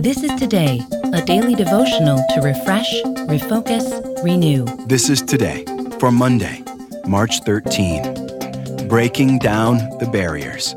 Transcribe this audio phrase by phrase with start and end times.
[0.00, 0.80] This is Today,
[1.12, 2.90] a daily devotional to refresh,
[3.28, 4.64] refocus, renew.
[4.86, 5.64] This is today
[6.00, 6.64] for Monday,
[7.06, 8.88] March 13.
[8.88, 10.74] Breaking down the barriers.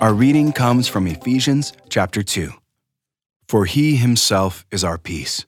[0.00, 2.52] Our reading comes from Ephesians chapter 2.
[3.48, 5.44] For he himself is our peace,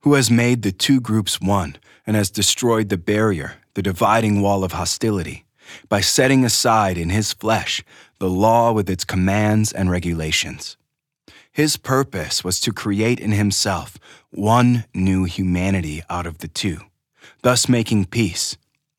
[0.00, 1.76] who has made the two groups one
[2.06, 5.44] and has destroyed the barrier, the dividing wall of hostility,
[5.88, 7.82] by setting aside in his flesh
[8.18, 10.76] the law with its commands and regulations.
[11.56, 13.96] His purpose was to create in himself
[14.28, 16.80] one new humanity out of the two,
[17.40, 18.58] thus making peace,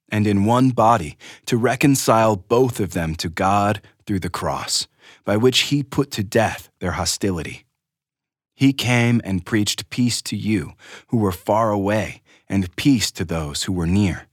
[0.09, 4.87] and in one body to reconcile both of them to God through the cross,
[5.23, 7.67] by which he put to death their hostility.
[8.55, 10.73] He came and preached peace to you
[11.09, 14.25] who were far away, and peace to those who were near.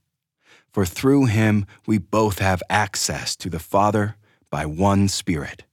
[0.73, 4.17] For through him we both have access to the Father
[4.49, 5.65] by one Spirit.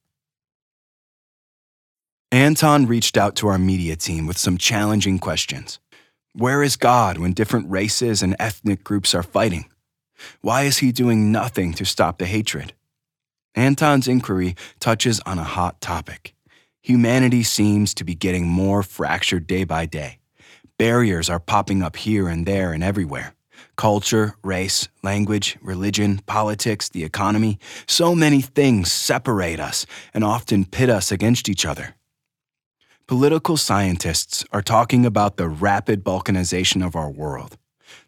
[2.34, 5.80] Anton reached out to our media team with some challenging questions.
[6.32, 9.70] Where is God when different races and ethnic groups are fighting?
[10.40, 12.72] Why is he doing nothing to stop the hatred?
[13.54, 16.34] Anton's inquiry touches on a hot topic.
[16.82, 20.20] Humanity seems to be getting more fractured day by day.
[20.78, 23.34] Barriers are popping up here and there and everywhere.
[23.76, 30.90] Culture, race, language, religion, politics, the economy, so many things separate us and often pit
[30.90, 31.96] us against each other.
[33.12, 37.58] Political scientists are talking about the rapid balkanization of our world.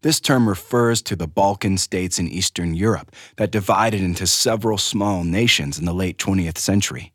[0.02, 5.26] This term refers to the Balkan states in Eastern Europe that divided into several small
[5.26, 7.12] nations in the late 20th century.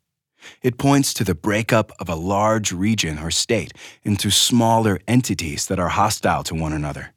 [0.60, 3.72] It points to the breakup of a large region or state
[4.02, 7.14] into smaller entities that are hostile to one another.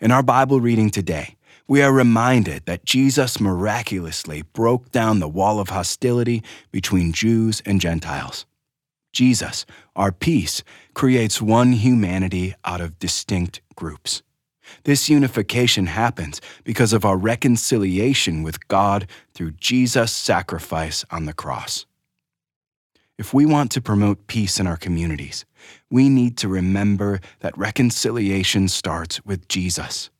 [0.00, 1.36] In our Bible reading today,
[1.68, 6.42] we are reminded that Jesus miraculously broke down the wall of hostility
[6.72, 8.46] between Jews and Gentiles.
[9.16, 9.64] Jesus,
[9.96, 14.22] our peace, creates one humanity out of distinct groups.
[14.84, 21.86] This unification happens because of our reconciliation with God through Jesus' sacrifice on the cross.
[23.16, 25.46] If we want to promote peace in our communities,
[25.88, 30.10] we need to remember that reconciliation starts with Jesus.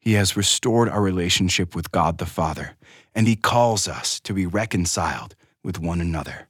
[0.00, 2.76] He has restored our relationship with God the Father,
[3.14, 6.48] and He calls us to be reconciled with one another.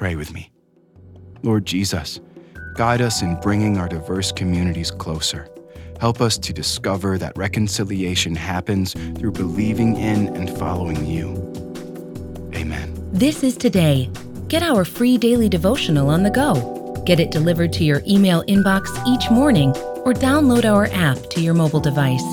[0.00, 0.50] Pray with me.
[1.42, 2.20] Lord Jesus,
[2.74, 5.46] guide us in bringing our diverse communities closer.
[6.00, 11.34] Help us to discover that reconciliation happens through believing in and following you.
[12.54, 12.94] Amen.
[13.12, 14.10] This is Today.
[14.48, 16.94] Get our free daily devotional on the go.
[17.04, 19.72] Get it delivered to your email inbox each morning
[20.06, 22.24] or download our app to your mobile device.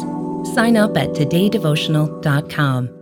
[0.56, 2.97] Sign up at todaydevotional.com.